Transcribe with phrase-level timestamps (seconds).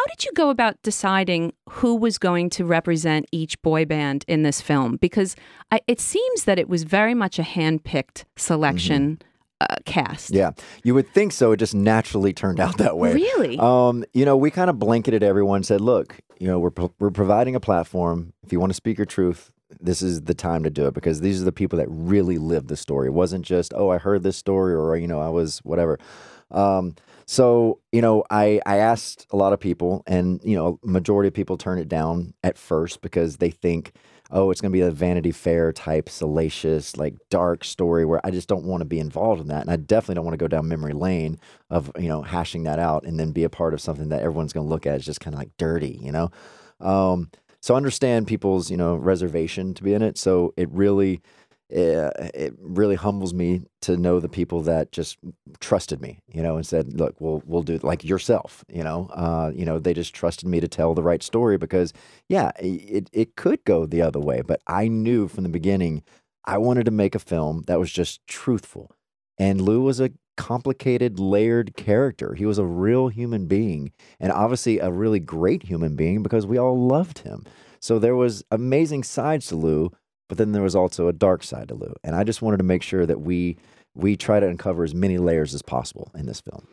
[0.00, 4.44] how did you go about deciding who was going to represent each boy band in
[4.44, 4.96] this film?
[4.96, 5.36] Because
[5.70, 9.16] I, it seems that it was very much a hand-picked selection.
[9.16, 9.26] Mm-hmm.
[9.62, 10.30] Uh, cast.
[10.30, 10.52] Yeah,
[10.84, 11.52] you would think so.
[11.52, 13.12] It just naturally turned out that way.
[13.12, 13.58] Really?
[13.58, 15.64] Um, you know, we kind of blanketed everyone.
[15.64, 18.32] Said, look, you know, we're pro- we're providing a platform.
[18.42, 21.20] If you want to speak your truth, this is the time to do it because
[21.20, 23.08] these are the people that really lived the story.
[23.08, 25.98] It wasn't just, oh, I heard this story or you know, I was whatever.
[26.50, 26.96] Um,
[27.26, 31.34] so you know, I I asked a lot of people, and you know, majority of
[31.34, 33.92] people turn it down at first because they think
[34.32, 38.30] oh, it's going to be a Vanity Fair type, salacious, like dark story where I
[38.30, 39.62] just don't want to be involved in that.
[39.62, 42.78] And I definitely don't want to go down memory lane of, you know, hashing that
[42.78, 45.04] out and then be a part of something that everyone's going to look at as
[45.04, 46.30] just kind of like dirty, you know?
[46.80, 47.30] Um,
[47.60, 50.16] so understand people's, you know, reservation to be in it.
[50.16, 51.20] So it really,
[51.70, 55.18] it, it really humbles me to know the people that just
[55.60, 59.08] trusted me, you know, and said, "Look, we'll we'll do it like yourself." You know,
[59.14, 61.92] uh, you know, they just trusted me to tell the right story because,
[62.28, 66.02] yeah, it it could go the other way, but I knew from the beginning
[66.44, 68.90] I wanted to make a film that was just truthful,
[69.38, 72.34] and Lou was a complicated, layered character.
[72.34, 76.58] He was a real human being, and obviously a really great human being because we
[76.58, 77.44] all loved him.
[77.80, 79.92] So there was amazing sides to Lou
[80.30, 82.64] but then there was also a dark side to Lou, and I just wanted to
[82.64, 83.56] make sure that we
[83.96, 86.68] we try to uncover as many layers as possible in this film.